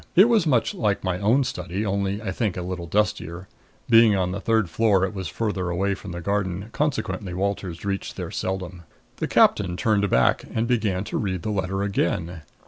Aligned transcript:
It 0.15 0.27
was 0.27 0.47
much 0.47 0.73
like 0.73 1.03
my 1.03 1.19
own 1.19 1.43
study, 1.43 1.85
only 1.85 2.23
I 2.23 2.31
think 2.31 2.57
a 2.57 2.63
little 2.63 2.87
dustier. 2.87 3.47
Being 3.87 4.15
on 4.15 4.31
the 4.31 4.39
third 4.41 4.67
floor 4.67 5.05
it 5.05 5.13
was 5.13 5.27
farther 5.27 5.95
from 5.95 6.11
the 6.11 6.21
garden, 6.21 6.69
consequently 6.71 7.35
Walters 7.35 7.85
reached 7.85 8.15
there 8.15 8.31
seldom. 8.31 8.81
The 9.17 9.27
captain 9.27 9.77
turned 9.77 10.09
back 10.09 10.43
and 10.51 10.65
began 10.67 11.03
to 11.03 11.19
read 11.19 11.43
the 11.43 11.51
letter 11.51 11.83
again. 11.83 12.41